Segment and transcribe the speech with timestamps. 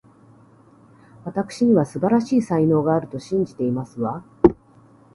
[1.25, 4.23] わたくしには、素晴らしい才能があると信じていますわ